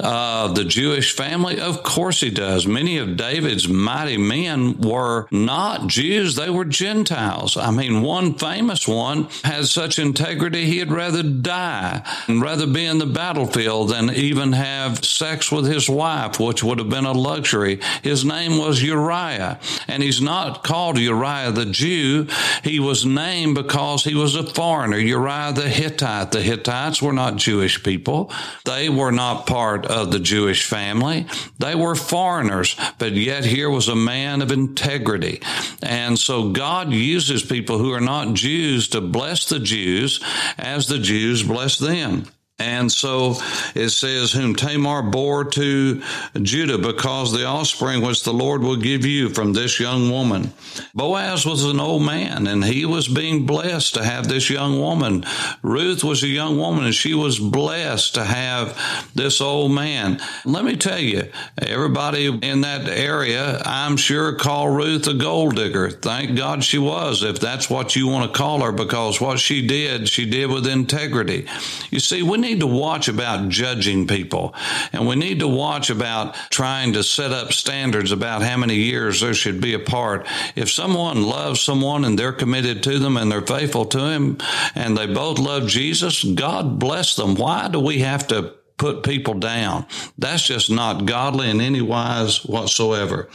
of 0.00 0.54
the 0.54 0.64
Jewish 0.64 1.14
family? 1.14 1.60
Of 1.60 1.82
course 1.82 2.20
he 2.20 2.30
does. 2.30 2.66
Many 2.66 2.98
of 2.98 3.16
David's 3.16 3.68
mighty 3.68 4.16
men 4.16 4.80
were 4.80 5.26
not 5.30 5.86
Jews, 5.86 6.34
they 6.34 6.50
were 6.50 6.63
Gentiles. 6.64 7.56
I 7.56 7.70
mean, 7.70 8.02
one 8.02 8.34
famous 8.34 8.88
one 8.88 9.28
had 9.42 9.66
such 9.66 9.98
integrity 9.98 10.66
he'd 10.66 10.90
rather 10.90 11.22
die 11.22 12.02
and 12.26 12.42
rather 12.42 12.66
be 12.66 12.84
in 12.84 12.98
the 12.98 13.06
battlefield 13.06 13.90
than 13.90 14.10
even 14.10 14.52
have 14.52 15.04
sex 15.04 15.50
with 15.50 15.66
his 15.66 15.88
wife, 15.88 16.40
which 16.40 16.64
would 16.64 16.78
have 16.78 16.88
been 16.88 17.04
a 17.04 17.12
luxury. 17.12 17.80
His 18.02 18.24
name 18.24 18.58
was 18.58 18.82
Uriah, 18.82 19.58
and 19.88 20.02
he's 20.02 20.20
not 20.20 20.64
called 20.64 20.98
Uriah 20.98 21.52
the 21.52 21.66
Jew. 21.66 22.26
He 22.62 22.80
was 22.80 23.04
named 23.04 23.54
because 23.54 24.04
he 24.04 24.14
was 24.14 24.34
a 24.34 24.44
foreigner, 24.44 24.98
Uriah 24.98 25.52
the 25.52 25.68
Hittite. 25.68 26.32
The 26.32 26.42
Hittites 26.42 27.00
were 27.02 27.12
not 27.12 27.36
Jewish 27.36 27.82
people. 27.82 28.32
They 28.64 28.88
were 28.88 29.12
not 29.12 29.46
part 29.46 29.86
of 29.86 30.10
the 30.10 30.20
Jewish 30.20 30.66
family. 30.66 31.26
They 31.58 31.74
were 31.74 31.94
foreigners, 31.94 32.76
but 32.98 33.12
yet 33.12 33.44
here 33.44 33.70
was 33.70 33.88
a 33.88 33.96
man 33.96 34.42
of 34.42 34.52
integrity. 34.52 35.40
And 35.82 36.18
so 36.18 36.50
God 36.54 36.92
uses 36.92 37.42
people 37.42 37.78
who 37.78 37.92
are 37.92 38.00
not 38.00 38.34
Jews 38.34 38.88
to 38.88 39.00
bless 39.00 39.48
the 39.48 39.58
Jews 39.58 40.20
as 40.56 40.86
the 40.86 40.98
Jews 40.98 41.42
bless 41.42 41.78
them. 41.78 42.26
And 42.60 42.90
so 42.92 43.34
it 43.74 43.88
says, 43.88 44.30
whom 44.30 44.54
Tamar 44.54 45.02
bore 45.02 45.44
to 45.44 46.00
Judah 46.40 46.78
because 46.78 47.32
the 47.32 47.46
offspring 47.46 48.00
which 48.00 48.22
the 48.22 48.32
Lord 48.32 48.62
will 48.62 48.76
give 48.76 49.04
you 49.04 49.28
from 49.30 49.52
this 49.52 49.80
young 49.80 50.08
woman. 50.08 50.52
Boaz 50.94 51.44
was 51.44 51.64
an 51.64 51.80
old 51.80 52.04
man 52.04 52.46
and 52.46 52.64
he 52.64 52.86
was 52.86 53.08
being 53.08 53.44
blessed 53.44 53.94
to 53.94 54.04
have 54.04 54.28
this 54.28 54.50
young 54.50 54.78
woman. 54.78 55.24
Ruth 55.62 56.04
was 56.04 56.22
a 56.22 56.28
young 56.28 56.56
woman 56.56 56.84
and 56.84 56.94
she 56.94 57.12
was 57.12 57.40
blessed 57.40 58.14
to 58.14 58.24
have 58.24 59.10
this 59.16 59.40
old 59.40 59.72
man. 59.72 60.20
Let 60.44 60.64
me 60.64 60.76
tell 60.76 61.00
you, 61.00 61.28
everybody 61.58 62.26
in 62.26 62.60
that 62.60 62.88
area, 62.88 63.62
I'm 63.64 63.96
sure 63.96 64.36
call 64.36 64.68
Ruth 64.68 65.08
a 65.08 65.14
gold 65.14 65.56
digger. 65.56 65.90
Thank 65.90 66.36
God 66.36 66.62
she 66.62 66.78
was, 66.78 67.24
if 67.24 67.40
that's 67.40 67.68
what 67.68 67.96
you 67.96 68.06
want 68.06 68.32
to 68.32 68.38
call 68.38 68.60
her, 68.60 68.70
because 68.70 69.20
what 69.20 69.40
she 69.40 69.66
did, 69.66 70.08
she 70.08 70.30
did 70.30 70.52
with 70.52 70.68
integrity. 70.68 71.48
You 71.90 71.98
see, 71.98 72.22
we 72.22 72.43
need 72.44 72.60
to 72.60 72.66
watch 72.66 73.08
about 73.08 73.48
judging 73.48 74.06
people 74.06 74.54
and 74.92 75.06
we 75.06 75.16
need 75.16 75.40
to 75.40 75.48
watch 75.48 75.90
about 75.90 76.34
trying 76.50 76.92
to 76.92 77.02
set 77.02 77.32
up 77.32 77.52
standards 77.52 78.12
about 78.12 78.42
how 78.42 78.56
many 78.56 78.76
years 78.76 79.20
there 79.20 79.34
should 79.34 79.60
be 79.60 79.74
apart. 79.74 80.26
If 80.54 80.70
someone 80.70 81.22
loves 81.22 81.60
someone 81.60 82.04
and 82.04 82.18
they're 82.18 82.32
committed 82.32 82.82
to 82.84 82.98
them 82.98 83.16
and 83.16 83.30
they're 83.32 83.42
faithful 83.42 83.86
to 83.86 83.98
him 83.98 84.38
and 84.74 84.96
they 84.96 85.06
both 85.06 85.38
love 85.38 85.66
Jesus, 85.66 86.22
God 86.22 86.78
bless 86.78 87.16
them. 87.16 87.34
Why 87.34 87.68
do 87.68 87.80
we 87.80 88.00
have 88.00 88.28
to 88.28 88.54
put 88.76 89.02
people 89.02 89.34
down. 89.34 89.86
That's 90.18 90.46
just 90.46 90.70
not 90.70 91.06
godly 91.06 91.48
in 91.48 91.60
any 91.60 91.80
wise 91.80 92.44
whatsoever. 92.44 93.28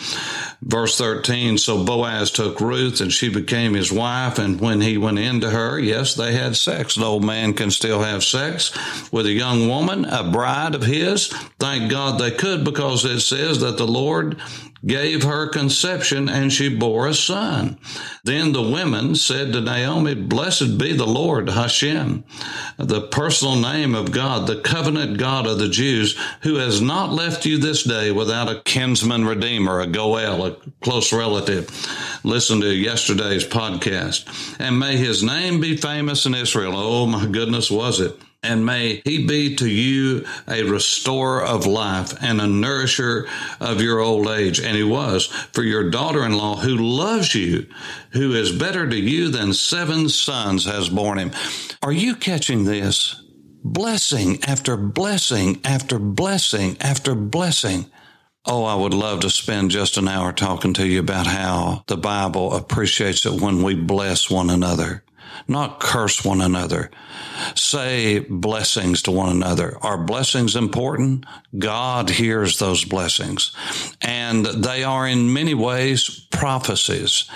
Verse 0.62 0.98
13 0.98 1.58
So 1.58 1.84
Boaz 1.84 2.32
took 2.32 2.60
Ruth 2.60 3.02
and 3.02 3.12
she 3.12 3.30
became 3.30 3.74
his 3.74 3.92
wife. 3.92 4.38
And 4.38 4.60
when 4.60 4.82
he 4.82 4.98
went 4.98 5.20
into 5.20 5.50
her, 5.50 5.80
yes, 5.80 6.16
they 6.16 6.34
had 6.34 6.56
sex. 6.56 6.96
The 6.96 7.06
old 7.06 7.24
man 7.24 7.54
can 7.54 7.72
still 7.72 8.02
have 8.02 8.24
sex 8.24 8.72
with 9.12 9.26
a 9.26 9.32
young 9.32 9.68
woman, 9.68 10.06
a 10.06 10.30
bride 10.30 10.76
of 10.76 10.84
his. 10.84 11.28
Thank 11.60 11.90
God 11.90 12.20
they 12.20 12.32
could 12.32 12.64
because 12.64 13.06
it 13.06 13.22
says 13.22 13.62
that 13.62 13.78
the 13.78 13.88
Lord 13.88 14.38
gave 14.86 15.24
her 15.24 15.48
conception 15.48 16.30
and 16.30 16.52
she 16.52 16.74
bore 16.74 17.08
a 17.08 17.14
son. 17.14 17.78
Then 18.24 18.52
the 18.52 18.62
women 18.62 19.16
said 19.16 19.54
to 19.54 19.62
Naomi, 19.62 20.16
Blessed 20.16 20.78
be 20.78 20.94
the 20.94 21.08
Lord 21.08 21.50
Hashem, 21.50 22.24
the 22.78 23.02
personal 23.02 23.56
name 23.56 23.96
of 23.96 24.12
God, 24.12 24.48
the 24.48 24.62
covenant 24.62 25.18
God 25.18 25.48
of 25.48 25.60
the 25.60 25.70
Jews, 25.70 26.18
who 26.42 26.56
has 26.56 26.82
not 26.82 27.12
left 27.12 27.46
you 27.46 27.58
this 27.58 27.84
day 27.84 28.12
without 28.12 28.50
a 28.50 28.62
kinsman 28.62 29.26
redeemer, 29.26 29.80
a 29.80 29.88
Goel, 29.88 30.46
a 30.46 30.56
close 30.82 31.12
relative. 31.12 31.70
Listen 32.24 32.62
to 32.62 32.74
yesterday's 32.74 33.46
podcast. 33.46 34.26
And 34.60 34.80
may 34.80 34.98
his 34.98 35.24
name 35.24 35.60
be 35.60 35.78
famous 35.78 36.26
in 36.26 36.36
Israel. 36.36 36.74
Oh 36.76 37.06
my 37.06 37.26
goodness, 37.26 37.70
was 37.70 38.00
it? 38.00 38.20
And 38.42 38.66
may 38.66 39.02
he 39.04 39.26
be 39.28 39.56
to 39.58 39.68
you 39.68 40.26
a 40.48 40.64
restorer 40.64 41.44
of 41.44 41.66
life 41.66 42.14
and 42.22 42.40
a 42.40 42.48
nourisher 42.48 43.28
of 43.60 43.82
your 43.82 44.00
old 44.00 44.28
age. 44.28 44.60
And 44.62 44.78
he 44.78 44.84
was 44.84 45.26
for 45.26 45.64
your 45.64 45.90
daughter 45.90 46.24
in 46.24 46.38
law 46.38 46.56
who 46.56 46.78
loves 46.78 47.36
you, 47.36 47.68
who 48.12 48.34
is 48.34 48.52
better 48.52 48.90
to 48.90 48.96
you 48.96 49.30
than 49.30 49.54
seven 49.54 50.08
sons 50.08 50.66
has 50.66 50.90
borne 50.90 51.18
him. 51.18 51.32
Are 51.84 51.92
you 51.92 52.16
catching 52.16 52.64
this? 52.64 53.22
Blessing 53.62 54.42
after 54.46 54.78
blessing 54.78 55.60
after 55.66 56.00
blessing 56.00 56.78
after 56.80 57.16
blessing. 57.16 57.88
Oh, 58.46 58.64
I 58.64 58.74
would 58.74 58.94
love 58.94 59.20
to 59.20 59.30
spend 59.30 59.70
just 59.70 59.98
an 59.98 60.08
hour 60.08 60.32
talking 60.32 60.74
to 60.76 60.88
you 60.88 61.02
about 61.02 61.28
how 61.28 61.84
the 61.88 61.98
Bible 61.98 62.56
appreciates 62.56 63.26
it 63.26 63.42
when 63.42 63.64
we 63.64 63.76
bless 63.76 64.30
one 64.30 64.50
another 64.50 65.04
not 65.48 65.80
curse 65.80 66.24
one 66.24 66.42
another. 66.42 66.92
Say 67.56 68.20
blessings 68.20 69.02
to 69.04 69.12
one 69.12 69.30
another. 69.30 69.78
Are 69.82 69.98
blessings 69.98 70.56
important? 70.56 71.26
God 71.58 72.10
hears 72.10 72.60
those 72.60 72.84
blessings. 72.86 73.56
And 74.02 74.46
they 74.46 74.84
are 74.84 75.08
in 75.08 75.34
many 75.34 75.54
ways 75.54 76.28
prophecies. 76.32 77.30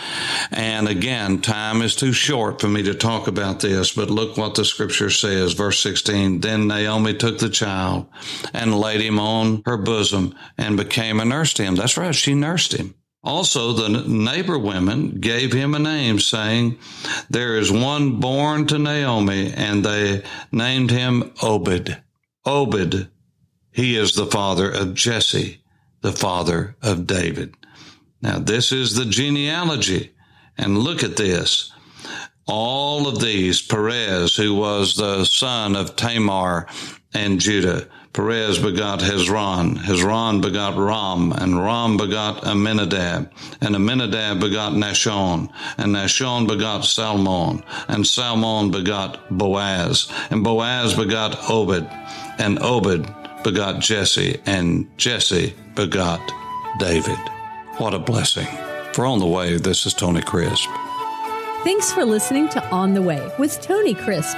And 0.52 0.88
again, 0.88 1.42
time 1.42 1.82
is 1.82 1.96
too 1.96 2.14
short 2.14 2.62
for 2.62 2.68
me 2.68 2.84
to 2.84 2.94
talk 2.94 3.28
about 3.28 3.60
this, 3.60 3.94
but 3.94 4.10
look 4.10 4.38
what 4.38 4.56
the 4.56 4.66
scripture 4.66 5.10
says. 5.10 5.54
Verse 5.54 5.80
16. 5.80 6.42
Then 6.42 6.68
Naomi 6.68 7.14
took 7.14 7.40
the 7.40 7.50
child 7.50 8.08
and 8.54 8.78
laid 8.78 9.02
him 9.02 9.20
on 9.20 9.64
her 9.66 9.78
bosom 9.78 10.36
and 10.58 10.78
became 10.78 11.20
a 11.20 11.26
nurse 11.26 11.54
to 11.54 11.64
him. 11.64 11.76
That's 11.76 11.98
right. 11.98 12.16
She 12.16 12.34
nursed 12.36 12.74
him. 12.74 12.96
Also, 13.24 13.72
the 13.72 14.04
neighbor 14.06 14.60
women 14.60 15.22
gave 15.22 15.54
him 15.54 15.74
a 15.74 15.80
name, 15.80 16.20
saying, 16.20 16.78
There 17.30 17.58
is 17.58 17.72
one 17.72 18.20
born 18.20 18.68
to 18.68 18.78
Naomi, 18.78 19.54
and 19.54 19.84
they 19.84 20.24
named 20.52 20.92
him 20.92 21.32
Obed. 21.42 22.02
Obed, 22.46 23.10
he 23.72 23.96
is 23.96 24.14
the 24.14 24.26
father 24.26 24.70
of 24.70 24.94
Jesse, 24.94 25.62
the 26.02 26.12
father 26.12 26.76
of 26.82 27.08
David. 27.08 27.56
Now, 28.22 28.40
this 28.40 28.72
is 28.72 28.96
the 28.96 29.06
genealogy. 29.06 30.12
And 30.58 30.78
look 30.78 31.04
at 31.04 31.16
this. 31.16 31.72
All 32.46 33.08
of 33.08 33.20
these, 33.20 33.62
Perez, 33.62 34.36
who 34.36 34.54
was 34.54 34.96
the 34.96 35.26
son 35.26 35.76
of 35.76 35.96
Tamar 35.96 36.68
and 37.14 37.40
Judah, 37.40 37.88
Perez 38.14 38.60
begot 38.60 39.00
Hezron. 39.00 39.76
Hezron 39.76 40.40
begot 40.40 40.78
Ram, 40.78 41.32
and 41.32 41.60
Ram 41.60 41.98
begot 41.98 42.46
Amminadab, 42.46 43.32
and 43.60 43.76
Amminadab 43.76 44.40
begot 44.40 44.74
Nahshon, 44.74 45.50
and 45.78 45.96
Nahshon 45.96 46.48
begot 46.48 46.86
Salmon, 46.86 47.64
and 47.88 48.06
Salmon 48.06 48.70
begot 48.70 49.36
Boaz, 49.36 50.12
and 50.30 50.44
Boaz 50.44 50.94
begot 50.94 51.50
Obed, 51.50 51.90
and 52.38 52.60
Obed 52.62 53.12
begot 53.44 53.82
Jesse, 53.82 54.40
and 54.46 54.88
Jesse 54.98 55.56
begot 55.74 56.22
David. 56.78 57.18
What 57.78 57.96
a 57.96 58.00
blessing. 58.00 58.48
For 58.94 59.08
On 59.08 59.18
the 59.18 59.26
Way, 59.26 59.58
this 59.58 59.88
is 59.88 59.94
Tony 59.96 60.22
Crisp. 60.22 60.70
Thanks 61.64 61.92
for 61.92 62.06
listening 62.06 62.48
to 62.50 62.64
On 62.70 62.94
the 62.94 63.02
Way 63.02 63.28
with 63.40 63.60
Tony 63.60 63.96
Crisp. 63.96 64.38